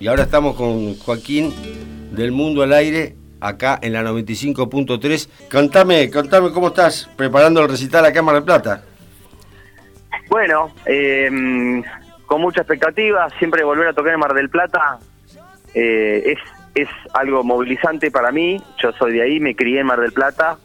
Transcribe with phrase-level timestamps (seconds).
[0.00, 1.52] Y ahora estamos con Joaquín
[2.12, 5.28] del Mundo al Aire, acá en la 95.3.
[5.50, 8.82] Contame, contame cómo estás preparando el recital acá en Mar del Plata.
[10.30, 11.82] Bueno, em,
[12.24, 15.00] con mucha expectativa, siempre volver a tocar en Mar del Plata
[15.74, 16.38] eh, es,
[16.74, 18.58] es algo movilizante para mí.
[18.82, 20.56] Yo soy de ahí, me crié en Mar del Plata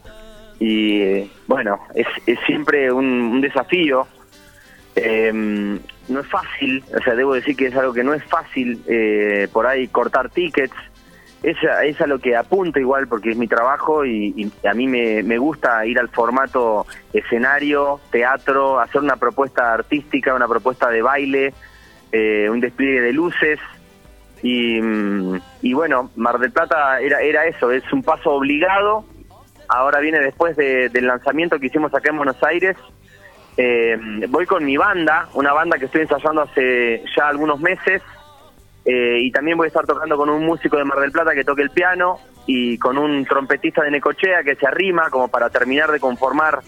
[0.61, 4.07] y bueno, es, es siempre un, desafío.
[4.95, 5.77] Em,
[6.07, 9.47] no es fácil, o sea, debo decir que es algo que no es fácil eh,
[9.51, 10.75] por ahí cortar tickets.
[11.43, 14.87] Es, es a lo que apunto igual porque es mi trabajo y, y a mí
[14.87, 21.03] me, me gusta ir al formato escenario, teatro, hacer una propuesta artística, una propuesta de
[21.03, 21.53] baile,
[22.11, 23.59] eh, un despliegue de luces.
[24.41, 29.05] Y, mm, y bueno, Mar del Plata era, era eso, es un paso obligado.
[29.67, 32.75] Ahora viene después de- del lanzamiento que hicimos acá en Buenos Aires.
[33.57, 33.97] Eh,
[34.29, 38.01] voy con mi banda, una banda que estoy ensayando hace ya algunos meses.
[38.85, 41.43] eh, y también voy a estar tocando con un músico de Mar del Plata que
[41.43, 45.91] toque el piano y con un trompetista de Necochea que se arrima como para terminar
[45.91, 46.61] de conformar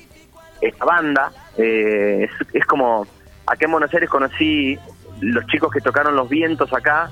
[0.61, 1.31] esta banda.
[1.57, 3.05] Eh, es, como,
[3.45, 4.79] acá en Buenos Aires conocí
[5.21, 7.09] los chicos que tocaron los vientos acá,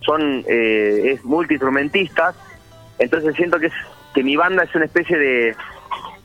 [0.00, 2.34] son eh, es multiinstrumentistas,
[2.98, 3.72] entonces siento que, es,
[4.14, 5.56] que mi banda es una especie de,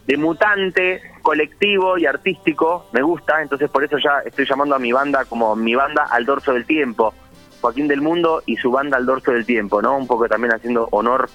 [0.08, 4.92] de mutante colectivo y artístico, me gusta, entonces por eso ya estoy llamando a mi
[4.92, 7.16] banda como mi banda al dorso del tiempo,
[7.62, 9.98] Joaquín del Mundo y su banda al dorso del tiempo, ¿no?
[9.98, 11.28] Un poco también haciendo honor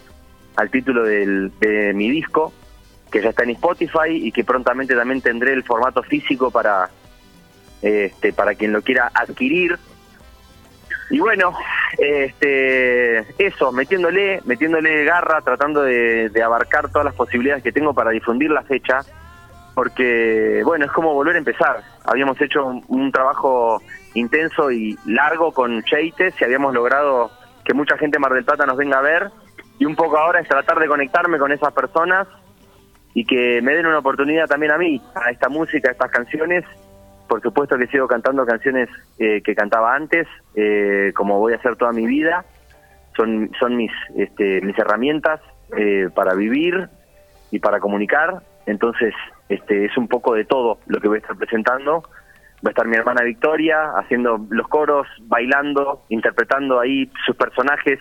[0.55, 2.53] al título de mi disco,
[3.11, 6.89] que ya está en Spotify y que prontamente también tendré el formato físico para,
[7.83, 9.77] este, para quien lo quiera adquirir.
[11.11, 11.53] Y bueno,
[11.99, 18.11] este, eso, metiéndole, metiéndole garra, tratando de, de abarcar todas las posibilidades que tengo para
[18.11, 19.01] difundir la fecha,
[19.81, 21.83] porque bueno, es como volver a empezar.
[22.05, 23.81] Habíamos hecho un, trabajo
[24.13, 27.31] intenso y largo con Cheites y habíamos logrado
[27.65, 29.31] que mucha gente de Mar del Plata nos venga a ver
[29.79, 32.29] y un poco ahora es tratar de conectarme con esas personas
[33.15, 36.63] y que me den una oportunidad también a mí, a esta música, a estas canciones.
[37.27, 41.77] Por supuesto que sigo cantando canciones eh, que cantaba antes, eh, como voy a hacer
[41.77, 42.45] toda mi vida.
[43.17, 45.41] Son, son mis, este, mis herramientas
[45.75, 46.91] eh, para vivir
[47.51, 48.43] y para comunicar.
[48.67, 49.15] Entonces,
[49.51, 52.03] este, es un poco de todo lo que voy a estar presentando.
[52.65, 57.99] Va a estar mi hermana Victoria haciendo los coros, bailando, interpretando ahí sus personajes.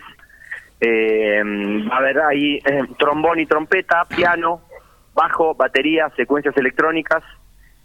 [0.80, 1.42] Eh,
[1.90, 4.62] va a haber ahí eh, trombón y trompeta, piano,
[5.14, 7.22] bajo, batería, secuencias electrónicas.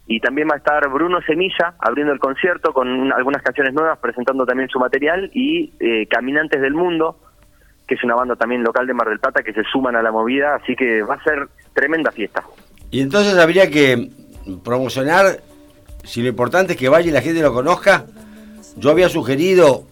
[0.06, 3.98] Y también va a estar Bruno Semilla abriendo el concierto con un- algunas canciones nuevas,
[3.98, 5.30] presentando también su material.
[5.34, 7.18] Y eh, Caminantes del Mundo,
[7.88, 10.12] que es una banda también local de Mar del Plata que se suman a la
[10.12, 10.54] movida.
[10.56, 12.44] Así que va a ser tremenda fiesta.
[12.90, 14.10] Y entonces habría que
[14.62, 15.42] promocionar,
[16.04, 18.06] si lo importante es que vaya y la gente lo conozca.
[18.76, 19.84] Yo había sugerido,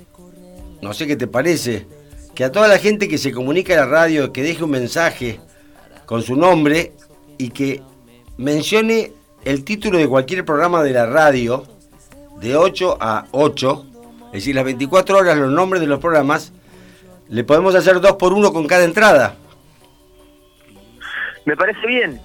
[0.80, 1.86] no sé qué te parece,
[2.34, 5.40] que a toda la gente que se comunica en la radio, que deje un mensaje
[6.06, 6.92] con su nombre
[7.38, 7.82] y que
[8.36, 9.12] mencione
[9.44, 11.64] el título de cualquier programa de la radio
[12.40, 13.86] de 8 a 8,
[14.26, 16.52] es decir, las 24 horas, los nombres de los programas,
[17.28, 19.36] le podemos hacer dos por uno con cada entrada.
[21.44, 22.20] Me parece bien.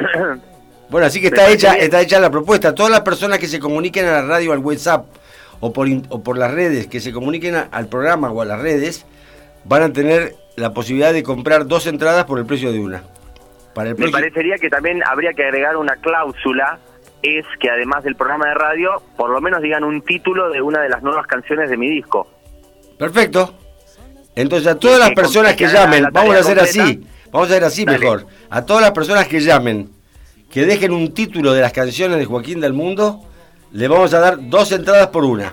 [0.90, 2.74] Bueno, así que está hecha, está hecha la propuesta.
[2.74, 5.06] Todas las personas que se comuniquen a la radio, al WhatsApp
[5.60, 8.60] o por, o por las redes, que se comuniquen a- al programa o a las
[8.60, 9.06] redes,
[9.64, 13.04] van a tener la posibilidad de comprar dos entradas por el precio de una.
[13.72, 16.80] Para el Me parecería que también habría que agregar una cláusula,
[17.22, 20.80] es que además del programa de radio, por lo menos digan un título de una
[20.82, 22.26] de las nuevas canciones de mi disco.
[22.98, 23.54] Perfecto.
[24.34, 27.00] Entonces a todas las personas que llamen, la vamos a hacer así,
[27.32, 27.98] vamos a hacer así Dale.
[27.98, 28.26] mejor.
[28.50, 29.90] A todas las personas que llamen,
[30.50, 33.22] que dejen un título de las canciones de Joaquín del Mundo,
[33.72, 35.52] le vamos a dar dos entradas por una.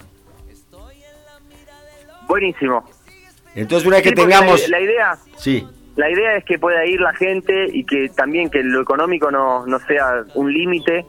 [2.27, 2.83] Buenísimo.
[3.55, 4.69] Entonces una vez que Sí, tengamos...
[4.69, 5.65] La, la idea Sí.
[5.95, 9.65] la idea es que pueda ir la gente y que también que lo económico no,
[9.65, 11.05] no sea un límite.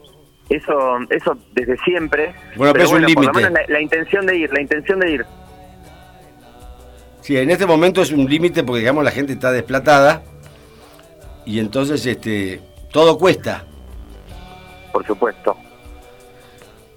[0.49, 2.33] Eso eso desde siempre.
[2.55, 3.31] Bueno, pero es un límite.
[3.67, 5.25] la intención de ir, la intención de ir.
[7.21, 10.23] Sí, en este momento es un límite porque digamos la gente está desplatada
[11.49, 12.61] y entonces este
[12.91, 13.63] todo cuesta.
[14.93, 15.55] Por supuesto.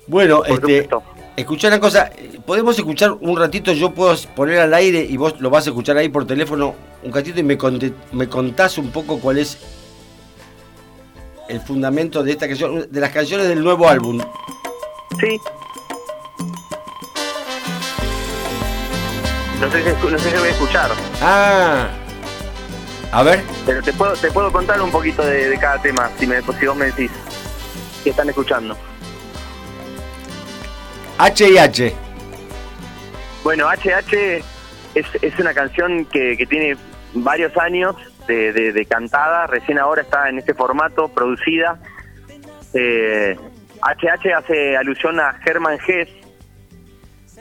[0.06, 1.02] Bueno, Por este supuesto.
[1.36, 2.10] escuchar una cosa,
[2.44, 5.96] podemos escuchar un ratito, yo puedo poner al aire y vos lo vas a escuchar
[5.96, 9.58] ahí por teléfono un ratito y me, conte- me contás un poco cuál es
[11.48, 14.20] el fundamento de esta canción, de las canciones del nuevo álbum.
[15.20, 15.38] Sí.
[19.60, 20.90] No sé, no sé si voy a escuchar,
[21.20, 21.88] Ah,
[23.12, 26.26] a ver, pero te puedo, te puedo contar un poquito de, de cada tema, si,
[26.26, 27.10] me, si vos me decís
[28.02, 28.76] que están escuchando.
[31.18, 31.94] H y H.
[33.44, 34.42] Bueno, HH
[34.94, 36.76] es, es una canción que, que tiene
[37.14, 41.78] varios años de, de, cantada, recién ahora está en este formato, producida.
[42.72, 43.36] Eh,
[43.82, 46.08] HH hace alusión a Hermann Hesse,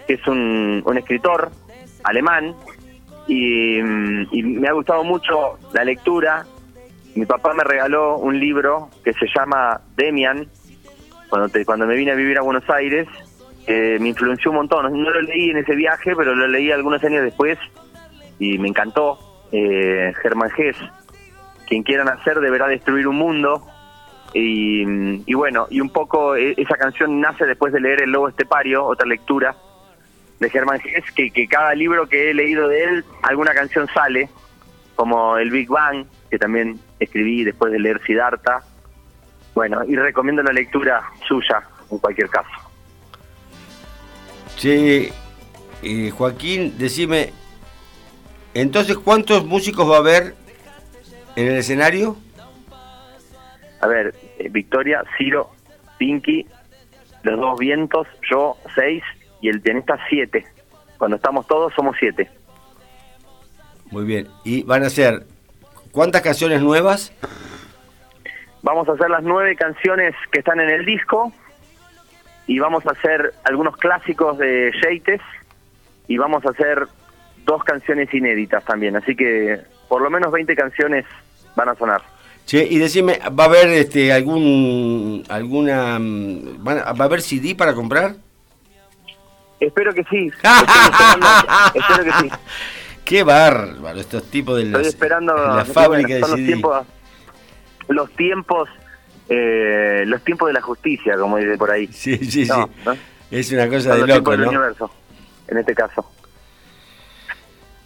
[0.08, 1.52] que es un, un escritor
[2.04, 2.56] alemán,
[3.32, 6.46] y, y, me ha gustado mucho la lectura.
[7.16, 10.48] Mi papá me regaló un libro que se llama Demian,
[11.30, 13.08] cuando, te, cuando me vine a vivir a Buenos Aires,
[13.66, 15.02] que me influenció un montón.
[15.02, 17.58] No lo leí en ese viaje, pero lo leí algunos años después
[18.38, 19.18] y me encantó.
[19.54, 20.76] Eh, Germán Gess,
[21.68, 23.66] quien quiera nacer deberá destruir un mundo.
[24.34, 24.84] Y,
[25.26, 28.84] y, bueno, y un poco e, esa canción nace después de leer El Lobo Estepario,
[28.84, 29.56] otra lectura
[30.42, 34.28] de Germán Gess, que, que cada libro que he leído de él, alguna canción sale,
[34.96, 38.64] como El Big Bang, que también escribí después de leer Siddhartha.
[39.54, 41.62] Bueno, y recomiendo la lectura suya
[41.92, 42.50] en cualquier caso.
[44.58, 45.12] Sí,
[45.84, 47.34] eh, Joaquín, decime,
[48.56, 50.34] entonces, ¿cuántos músicos va a haber
[51.36, 52.18] en el escenario?
[53.80, 55.52] A ver, eh, Victoria, Ciro,
[56.00, 56.48] Pinky,
[57.22, 59.04] los dos vientos, yo seis
[59.42, 60.46] y el tenista siete.
[60.98, 62.30] Cuando estamos todos somos siete.
[63.90, 64.28] Muy bien.
[64.44, 65.26] ¿Y van a ser
[65.92, 67.12] cuántas canciones nuevas?
[68.62, 71.34] Vamos a hacer las nueve canciones que están en el disco
[72.48, 75.22] y vamos a hacer algunos clásicos de Yates
[76.08, 76.88] y vamos a hacer
[77.46, 81.06] dos canciones inéditas también, así que por lo menos 20 canciones
[81.56, 82.02] van a sonar.
[82.46, 87.74] Che, y decime, ¿va a haber este algún alguna mm, va a haber CD para
[87.74, 88.16] comprar?
[89.62, 90.32] Espero que sí.
[91.76, 92.30] espero que sí.
[93.06, 96.88] Qué bárbaro estos tipos de Estoy esperando la fábrica de Los tiempos,
[97.88, 98.70] los tiempos
[99.30, 101.88] eh, los tiempos de la justicia, como dice por ahí.
[101.88, 102.52] Sí, sí, sí.
[103.30, 104.50] Es una cosa de loco, ¿no?
[104.50, 104.92] universo,
[105.48, 106.12] en este caso.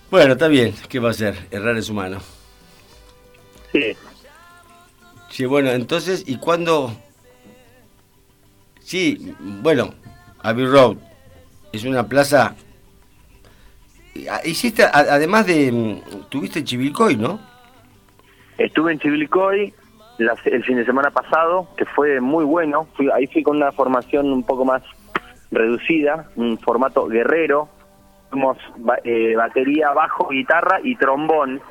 [0.09, 0.73] Bueno, está bien.
[0.87, 1.35] ¿Qué va a ser?
[1.51, 2.19] Errar es humano.
[3.71, 3.95] Sí.
[5.29, 6.95] Sí, bueno, entonces, ¿y cuándo?
[8.79, 9.93] Sí, bueno,
[10.39, 10.97] Abbey Road
[11.75, 12.55] es una plaza.
[14.29, 15.71] Ah, hiciste, además de.
[15.71, 17.39] Mm, tuviste en Chivilcoy, ¿no?
[18.57, 19.73] Estuve en Chivilcoy
[20.17, 22.87] el fin de semana pasado, que fue muy bueno.
[22.95, 24.81] Fui, ahí fui con una formación un poco más
[25.51, 27.69] reducida, un formato guerrero,
[29.03, 31.61] eh, batería, bajo, guitarra y trombón.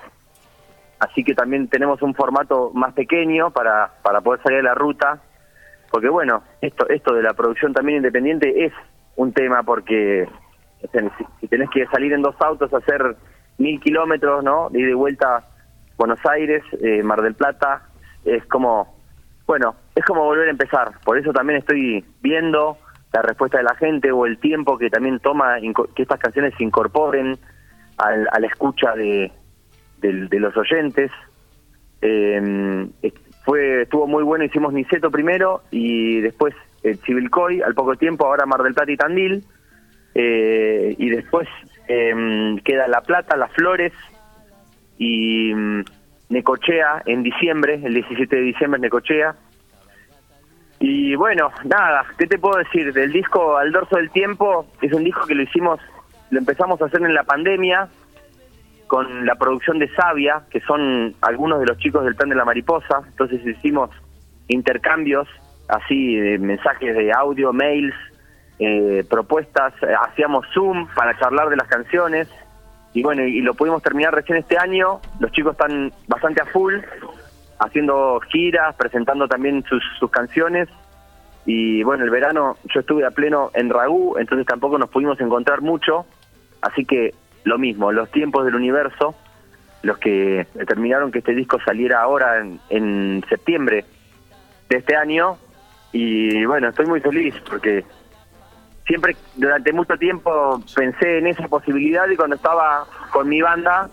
[0.98, 5.20] Así que también tenemos un formato más pequeño para, para poder salir de la ruta.
[5.90, 8.72] Porque bueno, esto, esto de la producción también independiente es
[9.16, 10.28] un tema porque
[11.40, 13.16] si, tenés que salir en dos autos a hacer
[13.58, 14.68] mil kilómetros, ¿no?
[14.70, 15.44] De de vuelta
[15.96, 17.88] Buenos Aires, eh, Mar del Plata,
[18.24, 19.00] es como,
[19.46, 20.92] bueno, es como volver a empezar.
[21.04, 22.78] Por eso también estoy viendo
[23.12, 25.56] la respuesta de la gente o el tiempo que también toma
[25.94, 27.38] que estas canciones se incorporen
[27.96, 29.30] a la escucha de,
[30.00, 31.10] de, los oyentes.
[32.02, 32.88] Eh,
[33.44, 36.54] fue estuvo muy bueno, hicimos Niceto primero y después
[36.84, 39.44] el Chivilcoy, al poco tiempo ahora Mar del Plata y Tandil,
[40.14, 41.48] eh, y después
[41.88, 43.92] eh, queda La Plata, Las Flores
[44.98, 45.84] y mm,
[46.28, 49.34] Necochea en diciembre, el 17 de diciembre Necochea,
[50.86, 52.92] y bueno, nada, ¿qué te puedo decir?
[52.92, 55.80] Del disco Al Dorso del Tiempo, es un disco que lo hicimos,
[56.30, 57.88] lo empezamos a hacer en la pandemia,
[58.86, 62.44] con la producción de Sabia, que son algunos de los chicos del Plan de la
[62.44, 63.90] Mariposa, entonces hicimos
[64.48, 65.26] intercambios,
[65.68, 67.94] así, de mensajes de audio, mails,
[68.58, 72.28] eh, propuestas, eh, hacíamos Zoom para charlar de las canciones,
[72.94, 76.74] y bueno, y lo pudimos terminar recién este año, los chicos están bastante a full,
[77.58, 80.68] haciendo giras, presentando también sus, sus canciones.
[81.44, 85.60] Y bueno, el verano yo estuve a pleno en Ragú, entonces tampoco nos pudimos encontrar
[85.60, 86.06] mucho.
[86.62, 89.14] Así que lo mismo, los tiempos del universo,
[89.82, 93.84] los que determinaron que este disco saliera ahora en, en septiembre
[94.68, 95.36] de este año.
[95.94, 97.84] Y bueno, estoy muy feliz porque
[98.84, 103.88] siempre durante mucho tiempo pensé en esa posibilidad y cuando estaba con mi banda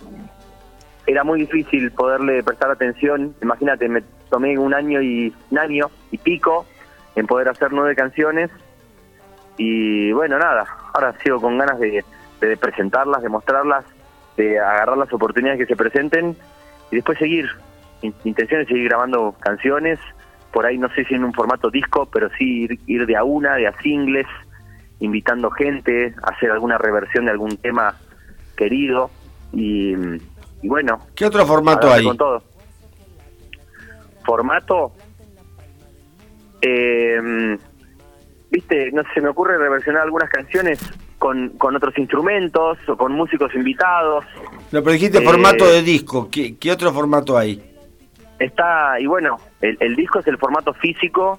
[1.06, 3.36] era muy difícil poderle prestar atención.
[3.40, 6.66] Imagínate, me tomé un año y un año y pico
[7.14, 8.50] en poder hacer nueve canciones
[9.56, 12.04] y bueno, nada, ahora sigo con ganas de,
[12.56, 13.84] presentarlas, de mostrarlas,
[14.36, 16.36] de agarrar las oportunidades que se presenten
[16.90, 17.48] y después seguir.
[18.24, 20.00] Intención de seguir grabando canciones,
[20.52, 23.24] por ahí no sé si en un formato disco, pero sí ir, ir de a
[23.24, 24.26] una, de a singles,
[25.00, 27.96] invitando gente, hacer alguna reversión de algún tema
[28.56, 29.10] querido
[29.52, 29.94] y
[30.62, 31.00] y bueno.
[31.14, 32.04] ¿Qué otro formato hay?
[32.04, 32.42] Con todo.
[34.24, 34.92] Formato.
[36.60, 37.58] Eh,
[38.52, 40.78] Viste, no sé, se me ocurre reversionar algunas canciones
[41.18, 44.26] con, con otros instrumentos o con músicos invitados.
[44.70, 46.28] No, pero dijiste Eh, formato de disco.
[46.30, 47.71] ¿Qué, qué otro formato hay?
[48.42, 51.38] Está, y bueno, el, el disco es el formato físico,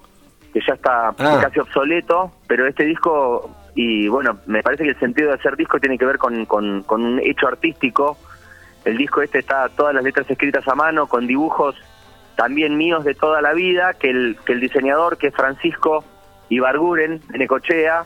[0.52, 1.38] que ya está Ah.
[1.42, 5.78] casi obsoleto, pero este disco, y bueno, me parece que el sentido de hacer disco
[5.78, 8.16] tiene que ver con, con, con un hecho artístico.
[8.84, 11.74] El disco este está todas las letras escritas a mano, con dibujos
[12.36, 16.04] también míos de toda la vida, que el, que el diseñador, que es Francisco
[16.48, 18.04] Ibarguren, de Necochea,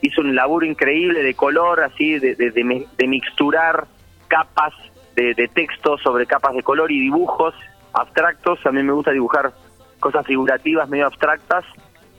[0.00, 3.86] hizo un laburo increíble de color, así, de, de, de de mixturar
[4.28, 4.72] capas
[5.14, 7.54] de, de texto sobre capas de color y dibujos
[7.92, 8.64] abstractos.
[8.66, 9.52] A mí me gusta dibujar
[10.00, 11.64] cosas figurativas, medio abstractas.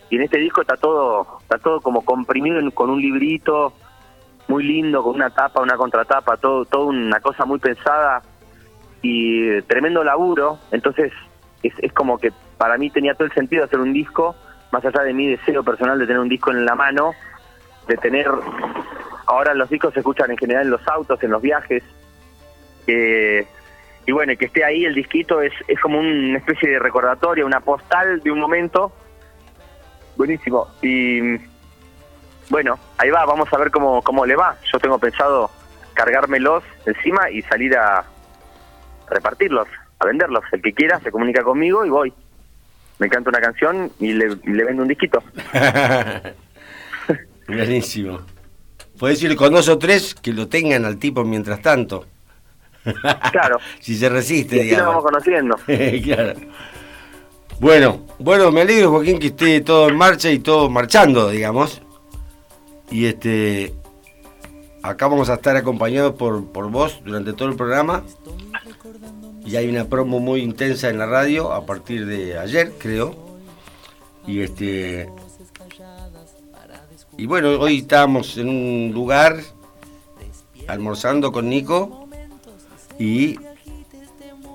[0.10, 3.74] Y en este disco está todo, está todo como comprimido en- con un librito
[4.48, 8.22] muy lindo, con una tapa, una contratapa, todo, todo una cosa muy pensada
[9.02, 10.60] y tremendo laburo.
[10.72, 11.12] Entonces
[11.64, 14.36] es, es como que para mí tenía todo el sentido hacer un disco,
[14.72, 17.12] más allá de mi deseo personal de tener un disco en la mano,
[17.88, 18.28] de tener,
[19.26, 21.84] ahora los discos se escuchan en general en los autos, en los viajes,
[24.06, 27.62] y bueno, que esté ahí el disquito es, es como una especie de recordatorio, una
[27.62, 28.92] postal de un momento.
[30.18, 30.68] Buenísimo.
[30.82, 31.38] Y
[32.50, 34.58] bueno, ahí va, vamos a ver cómo, cómo le va.
[34.72, 35.50] Yo tengo pensado
[35.94, 38.04] cargármelos encima y salir a
[39.10, 39.68] repartirlos,
[40.00, 40.44] a venderlos.
[40.52, 42.14] El que quiera se comunica conmigo y voy.
[43.00, 45.24] Me canta una canción y le, le vendo un disquito.
[47.48, 48.22] Buenísimo.
[49.00, 52.06] Puedes ir con dos o tres que lo tengan al tipo mientras tanto.
[53.32, 53.60] Claro.
[53.80, 54.96] si se resiste, Y así nos digamos.
[54.96, 55.58] vamos conociendo.
[56.04, 56.34] claro.
[57.60, 61.82] Bueno, bueno, me alegro, Joaquín, que esté todo en marcha y todo marchando, digamos.
[62.92, 63.74] Y este.
[64.82, 68.04] Acá vamos a estar acompañados por, por vos durante todo el programa.
[69.46, 73.16] Y hay una promo muy intensa en la radio a partir de ayer, creo.
[74.28, 75.10] Y este.
[77.18, 79.38] Y bueno, hoy estábamos en un lugar
[80.68, 82.03] almorzando con Nico
[83.00, 83.38] y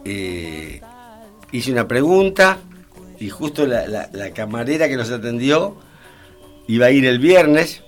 [0.04, 0.80] eh,
[1.52, 2.58] hice una pregunta
[3.18, 5.76] y justo la, la- la camarera que nos atendió
[6.66, 7.82] iba a ir el viernes.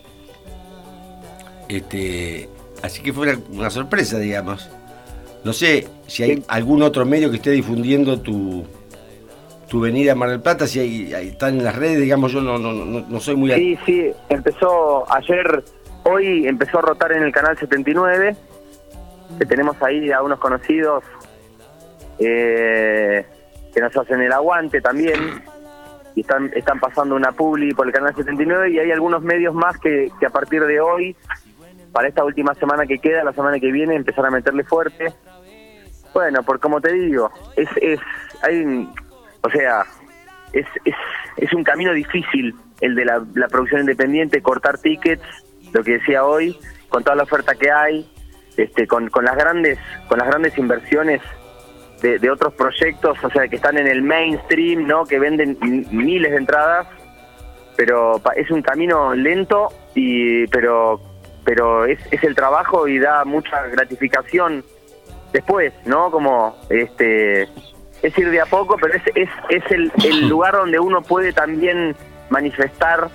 [1.69, 2.49] Este,
[2.83, 4.69] así que fue una, una sorpresa, digamos.
[5.45, 8.64] No sé si hay algún otro medio que esté difundiendo tu,
[9.69, 12.40] tu venida a Mar del Plata, si hay, hay- están en las redes, digamos, yo
[12.40, 13.52] no, no, no, no soy muy...
[13.52, 15.64] Sí, sí, empezó ayer,
[16.04, 18.37] hoy empezó a rotar en el canal 79,
[19.39, 21.05] que tenemos ahí a unos conocidos
[22.19, 23.25] eh,
[23.73, 25.43] que nos hacen el aguante también,
[26.15, 29.79] y están, están pasando una publi por el canal 79, y hay algunos medios más
[29.79, 31.17] que, que a partir de hoy,
[31.93, 35.13] para esta última semana que queda, la semana que viene, empezar a meterle fuerte.
[36.13, 38.01] Bueno, por como te digo, es, es,
[38.43, 38.93] hay, un-
[39.43, 39.85] o sea,
[40.53, 40.95] es, es,
[41.37, 45.23] es un camino difícil el de la, la producción independiente, cortar tickets,
[45.73, 46.59] lo que decía hoy,
[46.89, 48.11] con toda la oferta que hay,
[48.62, 51.21] este, con, con las grandes, con las grandes inversiones
[52.02, 55.05] de, de otros proyectos, o sea, que están en el mainstream, ¿no?
[55.05, 55.59] Que venden
[55.90, 56.87] miles de entradas,
[57.76, 61.00] pero es un camino lento y pero
[61.45, 64.64] pero es, es el trabajo y da mucha gratificación
[65.33, 66.11] después, ¿no?
[66.11, 67.43] Como este
[68.02, 71.33] es ir de a poco, pero es es, es el, el lugar donde uno puede
[71.33, 71.95] también
[72.31, 73.09] manifestar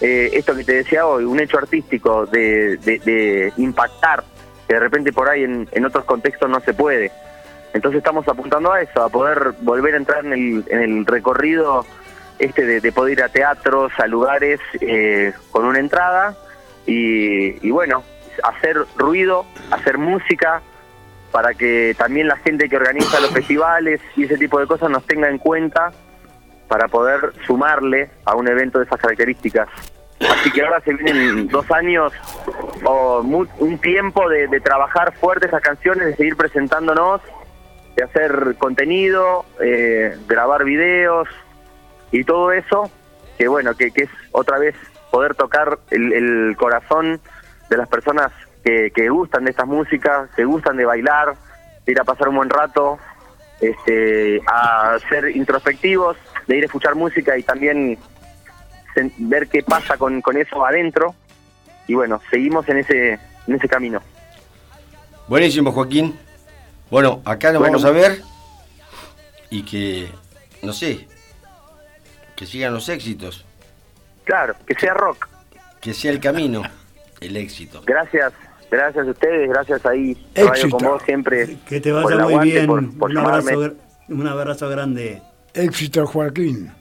[0.00, 4.24] eh, esto que te decía hoy, un hecho artístico de, de, de impactar,
[4.72, 7.10] de repente por ahí en, en otros contextos no se puede.
[7.72, 11.86] Entonces estamos apuntando a eso, a poder volver a entrar en el, en el recorrido
[12.38, 16.34] este de, de poder ir a teatros, a lugares eh, con una entrada
[16.86, 18.02] y, y bueno,
[18.42, 20.60] hacer ruido, hacer música
[21.30, 25.06] para que también la gente que organiza los festivales y ese tipo de cosas nos
[25.06, 25.92] tenga en cuenta
[26.68, 29.68] para poder sumarle a un evento de esas características.
[30.30, 32.12] Así que ahora se vienen dos años
[32.84, 37.20] o mu- un tiempo de, de trabajar fuerte esas canciones, de seguir presentándonos,
[37.96, 41.28] de hacer contenido, eh, grabar videos
[42.10, 42.90] y todo eso,
[43.38, 44.74] que bueno, que, que es otra vez
[45.10, 47.20] poder tocar el, el corazón
[47.68, 48.30] de las personas
[48.64, 51.34] que, que gustan de estas músicas, que gustan de bailar,
[51.84, 52.98] de ir a pasar un buen rato,
[53.60, 57.98] este, a ser introspectivos, de ir a escuchar música y también
[59.18, 61.14] ver qué pasa con, con eso adentro.
[61.88, 63.12] Y bueno, seguimos en ese,
[63.46, 64.00] en ese camino.
[65.28, 66.18] Buenísimo, Joaquín.
[66.90, 67.78] Bueno, acá nos Bueno.
[67.78, 68.20] vamos a ver
[69.50, 70.08] y que,
[70.62, 71.06] no sé,
[72.36, 73.44] que sigan los éxitos,
[74.24, 75.28] Claro, que sea rock.
[75.80, 76.62] que sea el camino,
[77.20, 77.82] el éxito.
[77.86, 78.32] Gracias,
[78.70, 80.76] gracias a ustedes, gracias ahí, Éxito.
[80.76, 81.56] con vos siempre.
[81.66, 82.66] Que te vaya muy aguante, bien.
[82.66, 83.74] por- por un, abrazo, llamarme.
[83.74, 83.76] gr-
[84.08, 85.22] un abrazo grande.
[85.54, 86.72] Éxito, Joaquín.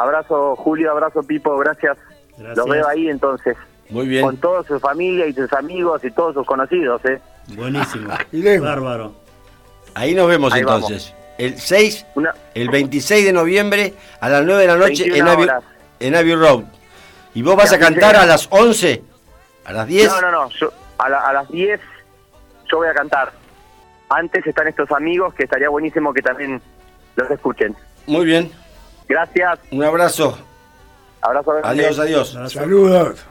[0.00, 1.96] Abrazo Julio, abrazo Pipo, gracias.
[2.38, 2.56] Gracias.
[2.56, 3.56] Los veo ahí entonces.
[3.90, 4.24] Muy bien.
[4.24, 7.20] con toda su familia y sus amigos y todos sus conocidos, ¿eh?
[7.48, 8.12] Buenísimo.
[8.32, 8.64] Y luego.
[8.64, 9.12] Bárbaro.
[9.94, 11.12] Ahí nos vemos Ahí entonces.
[11.38, 15.30] El 6, Una, el 26 de noviembre a las 9 de la noche en 21
[15.30, 15.48] Abbey,
[16.00, 16.64] en Abbey Road.
[17.34, 19.02] ¿Y vos vas a cantar a las 11?
[19.64, 20.08] ¿A las 10?
[20.08, 20.48] No, no, no.
[20.50, 21.80] Yo, a, la- a las 10
[22.70, 23.32] yo voy a cantar.
[24.10, 26.60] Antes están estos amigos que estaría buenísimo que también
[27.16, 27.74] los escuchen.
[28.06, 28.50] Muy bien.
[29.10, 29.58] Gracias.
[29.72, 30.38] Un abrazo.
[31.20, 31.50] Abrazo.
[31.64, 32.36] Adiós, adiós.
[32.52, 33.26] Saludos.